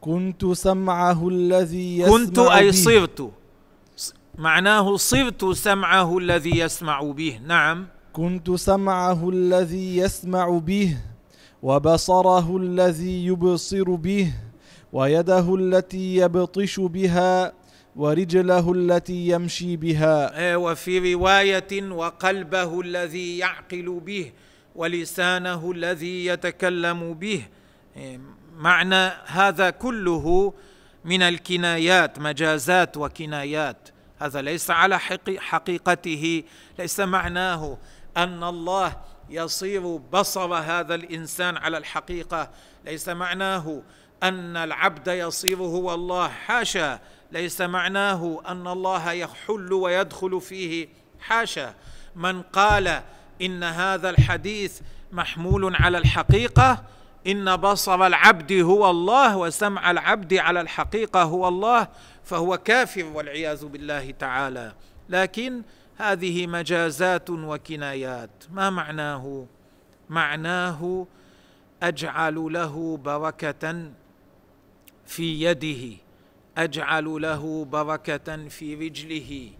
كنت 0.00 0.46
سمعه 0.46 1.28
الذي 1.28 1.98
يسمع 1.98 2.16
كنت 2.16 2.40
به. 2.40 2.70
صرت 2.70 3.30
معناه 4.38 4.96
صرت 4.96 5.44
سمعه 5.44 6.18
الذي 6.18 6.58
يسمع 6.58 7.02
به. 7.02 7.40
نعم. 7.46 7.86
كنت 8.12 8.50
سمعه 8.50 9.28
الذي 9.28 9.96
يسمع 9.96 10.58
به 10.58 10.96
وبصره 11.62 12.56
الذي 12.56 13.26
يبصر 13.26 13.94
به 13.94 14.32
ويده 14.92 15.54
التي 15.54 16.16
يبطش 16.16 16.80
بها 16.80 17.52
ورجله 17.96 18.72
التي 18.72 19.28
يمشي 19.28 19.76
بها. 19.76 20.38
إيه، 20.38 20.56
وفي 20.56 21.14
رواية 21.14 21.90
وقلبه 21.90 22.80
الذي 22.80 23.38
يعقل 23.38 24.00
به 24.06 24.32
ولسانه 24.76 25.70
الذي 25.70 26.26
يتكلم 26.26 27.14
به. 27.14 27.42
إيه، 27.96 28.20
معنى 28.60 29.10
هذا 29.26 29.70
كله 29.70 30.54
من 31.04 31.22
الكنايات 31.22 32.18
مجازات 32.18 32.96
وكنايات. 32.96 33.88
هذا 34.18 34.42
ليس 34.42 34.70
على 34.70 34.98
حقيقته 35.38 36.42
ليس 36.78 37.00
معناه 37.00 37.78
أن 38.16 38.44
الله 38.44 38.96
يصير 39.30 39.96
بصر 39.96 40.54
هذا 40.54 40.94
الإنسان 40.94 41.56
على 41.56 41.78
الحقيقة. 41.78 42.50
ليس 42.84 43.08
معناه 43.08 43.82
أن 44.22 44.56
العبد 44.56 45.08
يصير 45.08 45.58
هو 45.58 45.94
الله 45.94 46.28
حاشا. 46.28 47.00
ليس 47.32 47.60
معناه 47.60 48.42
أن 48.48 48.66
الله 48.66 49.12
يحل 49.12 49.72
ويدخل 49.72 50.40
فيه 50.40 50.88
حاشا. 51.20 51.74
من 52.16 52.42
قال 52.42 53.02
إن 53.42 53.62
هذا 53.62 54.10
الحديث 54.10 54.80
محمول 55.12 55.76
على 55.76 55.98
الحقيقة 55.98 56.84
إن 57.26 57.56
بصر 57.56 58.06
العبد 58.06 58.52
هو 58.52 58.90
الله 58.90 59.36
وسمع 59.36 59.90
العبد 59.90 60.34
على 60.34 60.60
الحقيقة 60.60 61.22
هو 61.22 61.48
الله 61.48 61.88
فهو 62.24 62.58
كافر 62.58 63.04
والعياذ 63.04 63.66
بالله 63.66 64.10
تعالى. 64.10 64.74
لكن 65.08 65.62
هذه 65.96 66.46
مجازات 66.46 67.30
وكنايات. 67.30 68.30
ما 68.52 68.70
معناه؟ 68.70 69.46
معناه 70.08 71.06
أجعل 71.82 72.34
له 72.34 72.96
بركة 72.96 73.90
في 75.06 75.42
يده 75.42 75.96
أجعل 76.58 77.04
له 77.04 77.64
بركة 77.64 78.48
في 78.48 78.74
رجله 78.74 79.50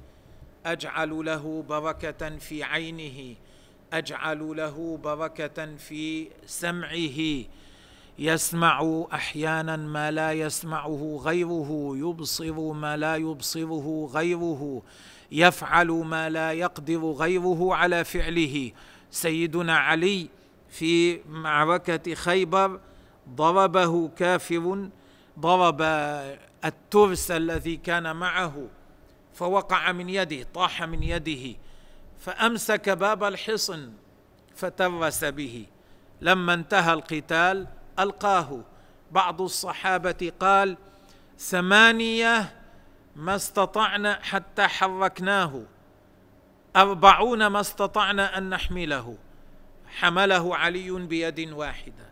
أجعل 0.67 1.25
له 1.25 1.65
بركة 1.69 2.39
في 2.39 2.65
عينه 2.65 3.35
أجعل 3.93 4.57
له 4.57 4.99
بركة 5.05 5.77
في 5.77 6.29
سمعه. 6.47 7.45
يسمع 8.19 9.05
أحيانا 9.13 9.77
ما 9.77 10.11
لا 10.11 10.33
يسمعه 10.33 11.21
غيره 11.25 11.93
يبصر 11.97 12.73
ما 12.73 12.97
لا 12.97 13.17
يبصره 13.17 14.11
غيره 14.15 14.83
يفعل 15.33 15.89
ما 15.89 16.29
لا 16.29 16.53
يقدر 16.53 17.11
غيره 17.11 17.75
على 17.75 18.05
فعله. 18.05 18.73
سيدنا 19.11 19.77
علي 19.77 20.29
في 20.69 21.21
معركة 21.29 22.15
خيبر 22.15 22.81
ضربه 23.29 24.09
كافر 24.09 24.89
ضرب 25.39 25.83
الترس 26.65 27.31
الذي 27.31 27.77
كان 27.77 28.17
معه 28.17 28.67
فوقع 29.35 29.93
من 29.93 30.09
يده 30.09 30.47
طاح 30.55 30.83
من 30.83 31.03
يده. 31.03 31.57
فأمسك 32.21 32.89
باب 32.89 33.25
الحصن 33.25 33.93
فترس 34.55 35.25
به. 35.25 35.67
لما 36.21 36.55
انتهى 36.55 36.93
القتال 36.93 37.67
ألقاه. 37.99 38.61
بعض 39.13 39.43
الصحابة 39.43 40.33
قال 40.41 40.77
ثمانية 41.39 42.61
ما 43.17 43.37
استطعنا 43.37 44.19
حتى 44.23 44.67
حركناه. 44.67 45.63
أربعون 46.77 47.47
ما 47.47 47.61
استطعنا 47.61 48.39
أن 48.39 48.51
نحمله. 48.51 49.17
حمله 49.87 50.57
علي 50.57 50.91
بيد 50.91 51.53
واحدة. 51.53 52.11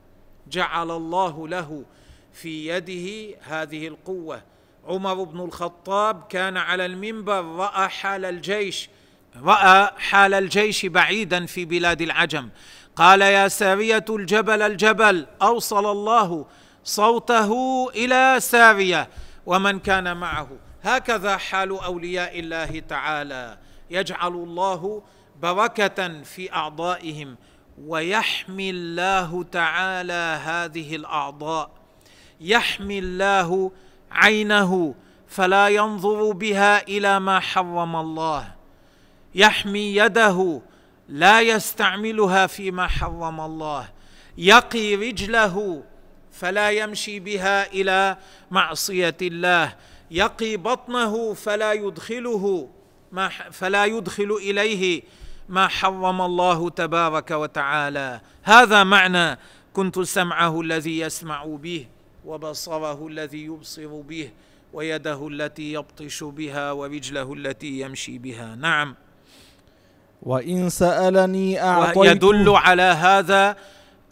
جعل 0.49 0.91
الله 0.91 1.49
له 1.49 1.85
في 2.33 2.69
يده 2.69 3.37
هذه 3.43 3.89
القوة. 3.89 4.43
عمر 4.85 5.23
بن 5.23 5.41
الخطاب 5.41 6.23
كان 6.29 6.57
على 6.57 6.87
المنبر 6.87 7.45
رأى 7.45 7.89
حال 7.89 8.25
الجيش. 8.25 8.89
رأى 9.37 9.91
حال 9.99 10.35
الجيش 10.35 10.87
بعيدا 10.87 11.47
في 11.47 11.65
بلاد 11.65 12.03
العجم. 12.03 12.49
قال 12.97 13.21
يا 13.21 13.49
سارية 13.49 14.05
الجبل 14.11 14.63
الجبل 14.63 15.27
أوصل 15.43 15.91
الله 15.91 16.47
صوته 16.85 17.53
إلى 17.89 18.37
سارية 18.41 19.09
ومن 19.47 19.79
كان 19.79 20.17
معه. 20.17 20.49
هكذا 20.83 21.37
حال 21.37 21.71
أولياء 21.71 22.39
الله 22.39 22.83
تعالى. 22.89 23.59
يجعل 23.91 24.33
الله 24.33 25.03
بركة 25.43 26.23
في 26.23 26.53
أعضائهم 26.53 27.37
ويحمي 27.87 28.71
الله 28.71 29.43
تعالى 29.43 30.41
هذه 30.45 30.97
الأعضاء. 30.97 31.71
يحمي 32.41 32.99
الله 32.99 33.73
عينه 34.11 34.95
فلا 35.29 35.69
ينظر 35.69 36.33
بها 36.33 36.83
إلى 36.83 37.21
ما 37.21 37.41
حرم 37.41 37.97
الله. 37.97 38.58
يحمي 39.39 39.97
يده 39.97 40.61
لا 41.09 41.41
يستعملها 41.41 42.47
فيما 42.47 42.87
حرم 42.87 43.41
الله 43.41 43.89
يقي 44.39 44.95
رجله 44.95 45.83
فلا 46.33 46.71
يمشي 46.71 47.21
بها 47.21 47.73
إلى 47.73 48.17
معصية 48.51 49.17
الله 49.23 49.77
يقي 50.11 50.57
بطنه 50.57 51.35
فلا 51.35 51.73
يدخله 51.73 52.69
ما 53.13 53.29
فلا 53.29 53.85
يدخل 53.85 54.33
إليه 54.33 55.03
ما 55.49 55.69
حرم 55.69 56.21
الله 56.21 56.71
تبارك 56.71 57.31
وتعالى. 57.31 58.21
هذا 58.43 58.85
معنى 58.85 59.39
كنت 59.73 60.01
سمعه 60.01 60.61
الذي 60.61 60.99
يسمع 60.99 61.45
به 61.45 61.87
وبصره 62.25 63.07
الذي 63.07 63.45
يبصر 63.45 64.01
به 64.01 64.31
ويده 64.73 65.29
التي 65.29 65.73
يبطش 65.73 66.25
بها 66.25 66.73
ورجله 66.73 67.33
التي 67.33 67.81
يمشي 67.81 68.19
بها. 68.19 68.55
نعم. 68.55 68.95
وإن 70.23 70.69
سألني 70.71 71.63
أعطيته 71.63 71.99
ويدل 72.01 72.49
على 72.57 72.83
هذا 72.83 73.57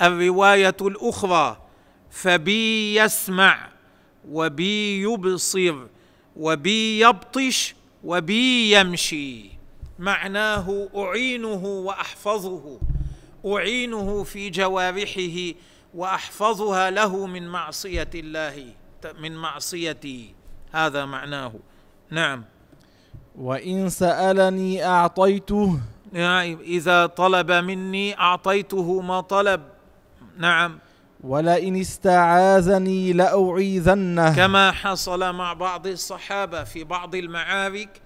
الرواية 0.02 0.76
الأخرى 0.80 1.56
فبي 2.10 2.96
يسمع 2.96 3.68
وبي 4.30 5.02
يبصر 5.02 5.74
وبي 6.36 7.00
يبطش 7.00 7.74
وبي 8.04 8.80
يمشي. 8.80 9.50
معناه 9.98 10.88
أعينه 10.96 11.64
وأحفظه. 11.64 12.78
أعينه 13.46 14.22
في 14.24 14.50
جوارحه 14.50 15.58
وأحفظها 15.94 16.90
له 16.90 17.26
من 17.26 17.48
معصية 17.48 18.10
الله 18.14 18.66
من 19.20 19.36
معصيتي. 19.36 20.34
هذا 20.72 21.04
معناه. 21.04 21.52
نعم. 22.10 22.44
وإن 23.38 23.88
سألني 23.88 24.84
أعطيته 24.86 25.80
يعني 26.12 26.58
إذا 26.60 27.06
طلب 27.06 27.52
مني 27.52 28.18
أعطيته 28.18 29.00
ما 29.00 29.20
طلب. 29.20 29.62
نعم. 30.36 30.78
ولئن 31.20 31.76
استعاذني 31.76 33.12
لأعيذنه. 33.12 34.36
كما 34.36 34.72
حصل 34.72 35.34
مع 35.34 35.52
بعض 35.52 35.86
الصحابة 35.86 36.64
في 36.64 36.84
بعض 36.84 37.14
المعارك 37.14 38.00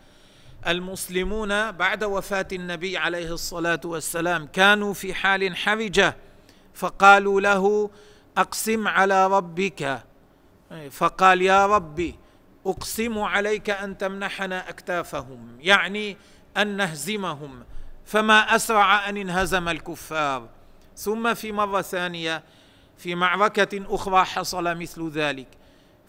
المسلمون 0.66 1.72
بعد 1.72 2.04
وفاة 2.04 2.48
النبي 2.52 2.98
عليه 2.98 3.32
الصلاة 3.32 3.80
والسلام 3.84 4.46
كانوا 4.46 4.94
في 4.94 5.14
حال 5.14 5.56
حرجة 5.56 6.16
فقالوا 6.74 7.40
له 7.40 7.90
أقسم 8.36 8.88
على 8.88 9.26
ربك. 9.26 10.02
فقال 10.90 11.42
يا 11.42 11.66
ربي 11.66 12.14
أقسم 12.66 13.18
عليك 13.18 13.70
أن 13.70 13.98
تمنحنا 13.98 14.68
أكتافهم 14.68 15.56
يعني 15.60 16.16
أن 16.56 16.76
نهزمهم. 16.76 17.64
فما 18.10 18.56
أسرع 18.56 19.08
أن 19.08 19.16
انهزم 19.16 19.68
الكفار. 19.68 20.48
ثم 20.96 21.34
في 21.34 21.52
مرة 21.52 21.82
ثانية 21.82 22.42
في 22.98 23.14
معركة 23.14 23.94
أخرى 23.94 24.24
حصل 24.24 24.78
مثل 24.78 25.08
ذلك. 25.08 25.48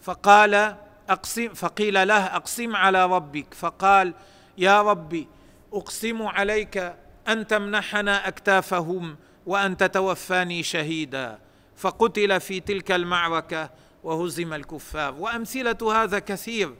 فقال 0.00 0.76
أقسم 1.08 1.48
فقيل 1.48 2.08
له 2.08 2.26
أقسم 2.26 2.76
على 2.76 3.06
ربك. 3.06 3.54
فقال 3.54 4.14
يا 4.58 4.82
ربي 4.82 5.28
أقسم 5.72 6.22
عليك 6.22 6.94
أن 7.28 7.46
تمنحنا 7.46 8.28
أكتافهم 8.28 9.16
وأن 9.46 9.76
تتوفاني 9.76 10.62
شهيدا. 10.62 11.38
فقتل 11.76 12.40
في 12.40 12.60
تلك 12.60 12.92
المعركة 12.92 13.70
وهزم 14.04 14.52
الكفار. 14.52 15.14
وأمثلة 15.14 16.02
هذا 16.02 16.18
كثير. 16.18 16.74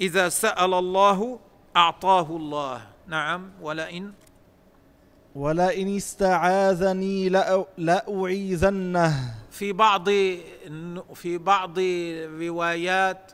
إذا 0.00 0.28
سأل 0.28 0.74
الله 0.74 1.40
أعطاه 1.76 2.36
الله. 2.36 2.82
نعم 3.06 3.50
ولئن 3.60 4.12
ولئن 5.34 5.96
استعاذني 5.96 7.28
لأعيذنه. 7.78 9.34
في 9.50 9.72
بعض 9.72 10.08
في 11.14 11.38
بعض 11.38 11.74
الروايات 11.78 13.32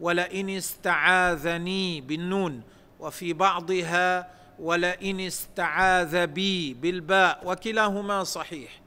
ولئن 0.00 0.50
استعاذني 0.50 2.00
بالنون 2.00 2.62
وفي 3.00 3.32
بعضها 3.32 4.30
ولئن 4.58 5.20
استعاذ 5.20 6.26
بي 6.26 6.74
بالباء 6.74 7.40
وكلاهما 7.44 8.24
صحيح. 8.24 8.80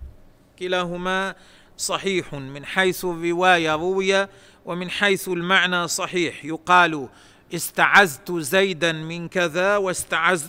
كلاهما 0.60 1.36
صحيح 1.78 2.34
من 2.34 2.66
حيث 2.66 3.06
الرواية 3.06 3.76
روي 3.76 4.28
ومن 4.66 4.90
حيث 4.90 5.28
المعنى 5.28 5.88
صحيح. 5.88 6.46
يقال 6.46 7.08
استعذت 7.56 8.32
زيدا 8.32 8.92
من 8.92 9.28
كذا 9.28 9.78
واستعذ 9.78 10.44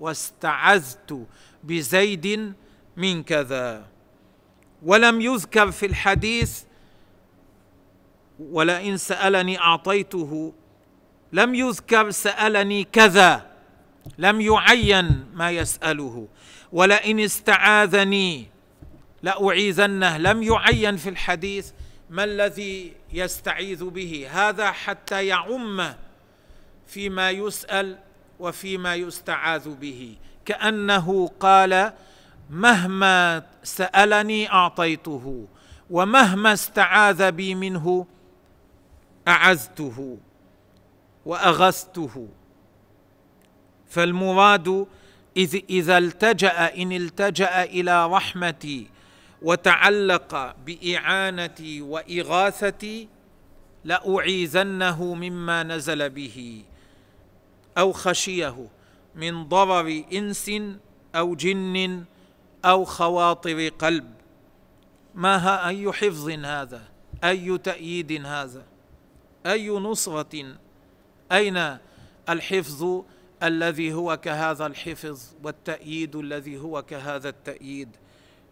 واستعذت 0.00 1.26
بزيد 1.64 2.52
من 2.96 3.22
كذا. 3.22 3.86
ولم 4.82 5.20
يذكر 5.20 5.70
في 5.70 5.86
الحديث 5.86 6.62
ولئن 8.38 8.96
سألني 8.96 9.60
أعطيته. 9.60 10.52
لم 11.32 11.54
يذكر 11.54 12.10
سألني 12.10 12.84
كذا. 12.84 13.50
لم 14.18 14.40
يعين 14.40 15.26
ما 15.34 15.50
يسأله. 15.50 16.28
ولئن 16.72 17.20
استعاذني 17.20 18.46
لأعيذنه. 19.22 20.18
لم 20.18 20.42
يعين 20.42 20.96
في 20.96 21.08
الحديث 21.08 21.70
ما 22.10 22.24
الذي 22.24 22.92
يستعيذ 23.12 23.84
به. 23.84 24.28
هذا 24.30 24.70
حتى 24.70 25.26
يعم 25.26 25.94
فيما 26.86 27.30
يسأل 27.30 27.98
وفيما 28.38 28.94
يستعاذ 28.94 29.68
به. 29.68 30.16
كأنه 30.44 31.30
قال 31.40 31.92
مهما 32.50 33.42
سألني 33.62 34.50
أعطيته 34.52 35.46
ومهما 35.90 36.52
استعاذ 36.52 37.30
بي 37.32 37.54
منه 37.54 38.06
أعزته 39.28 40.18
وأغثته. 41.26 42.28
فالمراد 43.88 44.86
إذ 45.36 45.60
إذا 45.70 45.98
التجأ 45.98 46.82
إن 46.82 46.92
التجأ 46.92 47.62
إلى 47.62 48.06
رحمتي 48.06 48.86
وتعلق 49.42 50.56
بإعانتي 50.66 51.82
وإغاثتي 51.82 53.08
لأعيذنه 53.84 55.14
مما 55.14 55.62
نزل 55.62 56.10
به. 56.10 56.64
أو 57.78 57.92
خشية 57.92 58.68
من 59.14 59.48
ضرر 59.48 60.04
إنس 60.12 60.50
أو 61.14 61.34
جن 61.34 62.04
أو 62.64 62.84
خواطر 62.84 63.68
قلب. 63.68 64.14
ما 65.14 65.36
ها 65.36 65.68
أي 65.68 65.92
حفظ 65.92 66.28
هذا؟ 66.30 66.82
أي 67.24 67.58
تأييد 67.58 68.26
هذا؟ 68.26 68.64
أي 69.46 69.70
نصرة؟ 69.70 70.56
أين 71.32 71.78
الحفظ 72.28 73.02
الذي 73.42 73.92
هو 73.92 74.16
كهذا 74.16 74.66
الحفظ 74.66 75.20
والتأييد 75.42 76.16
الذي 76.16 76.58
هو 76.58 76.82
كهذا 76.82 77.28
التأييد 77.28 77.88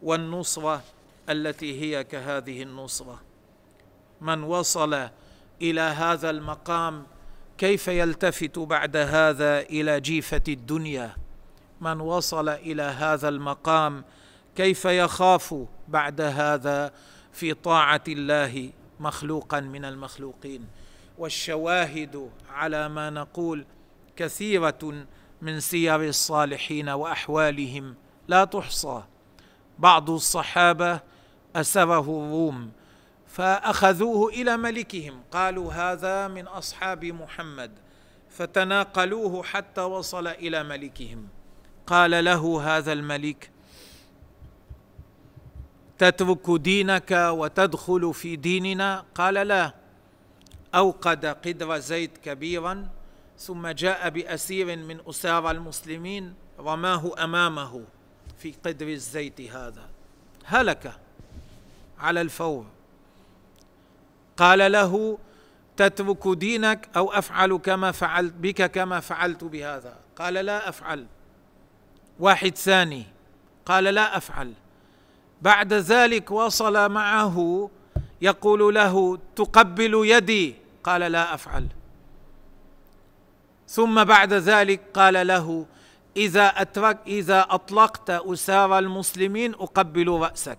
والنصرة 0.03 0.83
التي 1.29 1.81
هي 1.81 2.05
كهذه 2.05 2.63
النصرة؟ 2.63 3.23
من 4.21 4.43
وصل 4.43 5.09
إلى 5.63 5.81
هذا 5.81 6.31
المقام 6.31 7.07
كيف 7.59 7.89
يلتفت 7.89 8.59
بعد 8.59 8.97
هذا 8.97 9.61
إلى 9.61 10.01
جيفة 10.01 10.43
الدنيا؟ 10.49 11.17
من 11.81 12.01
وصل 12.01 12.49
إلى 12.49 12.83
هذا 12.83 13.29
المقام 13.29 14.05
كيف 14.57 14.85
يخاف 14.85 15.55
بعد 15.89 16.21
هذا 16.21 16.93
في 17.33 17.55
طاعة 17.55 18.05
الله 18.09 18.71
مخلوقا 19.01 19.61
من 19.61 19.85
المخلوقين؟ 19.85 20.67
والشواهد 21.19 22.31
على 22.51 22.89
ما 22.89 23.11
نقول 23.11 23.67
كثيرة 24.17 25.07
من 25.43 25.61
سير 25.61 26.09
الصالحين 26.09 26.89
وأحوالهم 26.89 27.95
لا 28.29 28.45
تحصى. 28.45 29.03
بعض 29.79 30.11
الصحابة 30.11 31.01
أسره 31.57 32.01
الروم 32.01 32.71
فأخذوه 33.35 34.29
إلى 34.29 34.57
ملكهم. 34.57 35.23
قالوا 35.31 35.73
هذا 35.73 36.29
من 36.29 36.47
أصحاب 36.47 37.05
محمد. 37.05 37.71
فتناقلوه 38.31 39.43
حتى 39.43 39.81
وصل 39.81 40.27
إلى 40.27 40.63
ملكهم. 40.63 41.29
قال 41.87 42.25
له 42.25 42.63
هذا 42.63 42.93
الملك 42.93 43.51
تترك 45.99 46.51
دينك 46.51 47.11
وتدخل 47.11 48.15
في 48.15 48.37
ديننا؟ 48.37 49.05
قال 49.15 49.35
لا. 49.35 49.75
أوقد 50.75 51.27
قدر 51.27 51.79
زيت 51.79 52.19
كبيرا 52.19 52.89
ثم 53.39 53.69
جاء 53.69 54.09
بأسير 54.09 54.77
من 54.77 55.01
أسارى 55.09 55.51
المسلمين 55.51 56.35
رماه 56.59 57.25
أمامه 57.25 57.85
في 58.39 58.55
قدر 58.65 58.89
الزيت 58.89 59.41
هذا. 59.41 59.89
هلك 60.45 60.93
على 61.99 62.21
الفور. 62.21 62.74
قال 64.37 64.73
له 64.73 65.19
تترك 65.77 66.29
دينك 66.29 66.89
أو 66.97 67.13
أفعل 67.13 67.57
كما 67.57 67.93
فعلت 67.93 68.33
بك 68.33 68.71
كما 68.71 69.01
فعلت 69.01 69.45
بهذا. 69.45 69.97
قال 70.17 70.35
لا 70.35 70.69
أفعل. 70.69 71.07
واحد 72.21 72.57
ثاني. 72.57 73.07
قال 73.67 73.85
لا 73.85 74.17
أفعل. 74.17 74.53
بعد 75.43 75.73
ذلك 75.73 76.31
وصل 76.31 76.91
معه 76.91 77.71
يقول 78.23 78.75
له 78.75 79.19
تقبل 79.37 79.95
يدي. 80.05 80.55
قال 80.85 81.01
لا 81.01 81.35
أفعل. 81.35 81.69
ثم 83.69 84.05
بعد 84.05 84.33
ذلك 84.33 84.81
قال 84.95 85.27
له 85.27 85.67
إذا 86.17 86.47
اترك 86.47 86.99
إذا 87.07 87.47
أطلقت 87.51 88.11
اسار 88.11 88.79
المسلمين 88.79 89.55
أقبل 89.55 90.09
رأسك. 90.09 90.59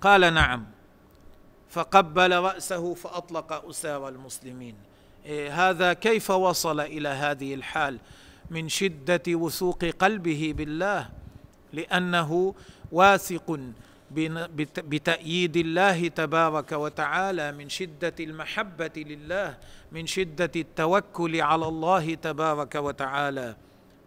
قال 0.00 0.34
نعم. 0.34 0.75
فقبل 1.76 2.32
رأسه 2.32 2.94
فأطلق 2.94 3.68
اسار 3.68 4.08
المسلمين. 4.08 4.74
إيه 5.26 5.70
هذا 5.70 5.92
كيف 5.92 6.30
وصل 6.30 6.80
إلى 6.80 7.08
هذه 7.08 7.54
الحال؟ 7.54 7.98
من 8.50 8.68
شدة 8.68 9.22
وثوق 9.28 9.84
قلبه 9.84 10.54
بالله 10.56 11.08
لأنه 11.72 12.54
واثق 12.92 13.60
بتأييد 14.78 15.56
الله 15.56 16.08
تبارك 16.08 16.72
وتعالى 16.72 17.52
من 17.52 17.68
شدة 17.68 18.14
المحبة 18.20 18.92
لله 18.96 19.54
من 19.92 20.06
شدة 20.06 20.50
التوكل 20.56 21.40
على 21.40 21.68
الله 21.68 22.14
تبارك 22.14 22.74
وتعالى. 22.74 23.56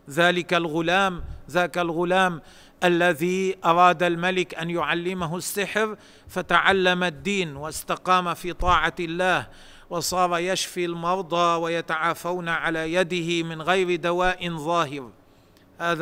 ذلك 0.10 0.54
الغلام 0.54 1.24
ذاك 1.50 1.78
الغلام 1.78 2.42
الذي 2.84 3.58
أراد 3.66 4.04
الملك 4.04 4.56
أن 4.56 4.70
يعلمه 4.70 5.38
السحر 5.38 5.98
فتعلم 6.28 7.04
الدين 7.04 7.56
واستقام 7.56 8.34
في 8.34 8.54
طاعة 8.54 8.96
الله 9.00 9.48
وصار 9.90 10.40
يشفي 10.40 10.86
المرضى 10.86 11.62
ويتعافون 11.62 12.50
على 12.50 12.94
يده 12.94 13.44
من 13.44 13.62
غير 13.62 13.96
دواء 13.96 14.50
ظاهر. 14.50 15.12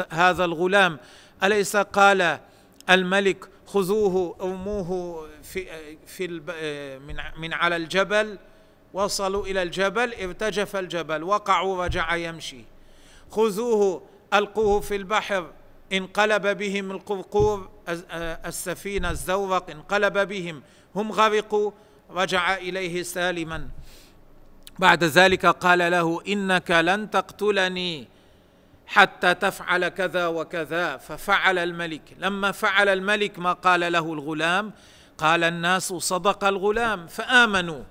هذا 0.10 0.46
الغلام. 0.46 1.00
أليس 1.44 1.78
قال 1.78 2.40
الملك 2.90 3.50
خذوه 3.68 4.36
أرموه 4.42 5.22
في 5.44 5.66
في 6.08 6.28
من 7.08 7.16
من 7.38 7.54
على 7.54 7.76
الجبل؟ 7.76 8.38
وصلوا 8.94 9.46
إلى 9.46 9.64
الجبل 9.64 10.14
ارتجف 10.14 10.76
الجبل 10.76 11.24
وقعوا 11.24 11.86
رجع 11.86 12.16
يمشي. 12.16 12.66
خذوه 13.32 14.02
ألقوه 14.34 14.80
في 14.80 14.96
البحر. 14.96 15.52
انقلب 15.94 16.48
بهم 16.58 16.92
القرقور 16.92 17.70
السفينه 18.20 19.12
الزورق 19.12 19.70
انقلب 19.70 20.18
بهم. 20.18 20.64
هم 20.96 21.12
غرقوا 21.12 21.72
رجع 22.10 22.56
إليه 22.56 23.04
سالما. 23.04 23.68
بعد 24.80 25.04
ذلك 25.04 25.46
قال 25.46 25.80
له 25.80 26.22
إنك 26.28 26.72
لن 26.72 27.10
تقتلني 27.10 28.08
حتى 28.88 29.34
تفعل 29.34 29.88
كذا 29.88 30.28
وكذا. 30.28 30.98
ففعل 30.98 31.58
الملك. 31.58 32.02
لما 32.18 32.52
فعل 32.52 32.90
الملك 32.90 33.40
ما 33.40 33.54
قال 33.54 33.92
له 33.92 34.14
الغلام؟ 34.14 34.74
قال 35.18 35.44
الناس 35.44 35.94
صدق 35.94 36.44
الغلام. 36.44 37.08
فآمنوا. 37.08 37.84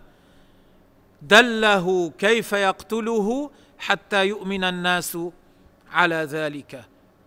دله 1.22 2.10
كيف 2.18 2.52
يقتله 2.52 3.50
حتى 3.78 4.26
يؤمن 4.26 4.64
الناس 4.64 5.18
على 5.92 6.16
ذلك. 6.16 6.84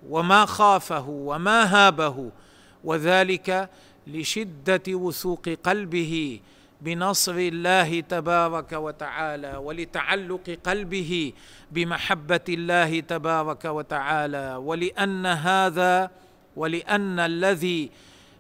وما 0.10 0.46
خافه 0.46 1.10
وما 1.10 1.64
هابه 1.64 2.32
وذلك 2.84 3.70
لشدة 4.08 4.84
وثوق 4.88 5.50
قلبه 5.64 6.40
بنصر 6.82 7.36
الله 7.36 8.00
تبارك 8.00 8.72
وتعالى 8.74 9.58
ولتعلق 9.58 10.58
قلبه 10.66 11.34
بمحبة 11.72 12.40
الله 12.50 13.00
تبارك 13.00 13.66
وتعالى 13.66 14.56
ولأن 14.56 15.26
هذا 15.26 16.12
ولأن 16.56 17.20
الذي 17.20 17.90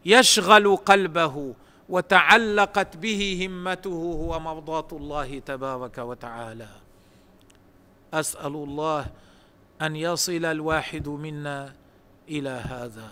يشغل 0.05 0.75
قلبه 0.75 1.53
وتعلقت 1.89 2.97
به 2.97 3.45
همته 3.47 3.89
هو 3.89 4.39
مرضاة 4.39 4.87
الله 4.91 5.39
تبارك 5.39 5.97
وتعالى. 5.97 6.67
أسأل 8.13 8.55
الله 8.55 9.05
أن 9.81 9.95
يصل 9.95 10.45
الواحد 10.45 11.07
منا 11.07 11.73
إلى 12.29 12.49
هذا. 12.49 13.09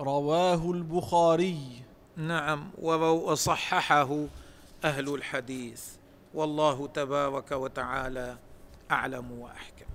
رواه 0.00 0.70
البخاري. 0.70 1.82
نعم 2.16 2.70
وصححه 2.78 4.26
أهل 4.84 5.14
الحديث. 5.14 5.84
والله 6.34 6.86
تبارك 6.86 7.52
وتعالى 7.52 8.36
أعلم 8.90 9.32
وأحكم. 9.32 9.87